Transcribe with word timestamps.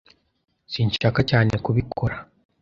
Sinshaka 0.71 1.19
cyane 1.29 1.53
kubikora. 1.65 2.15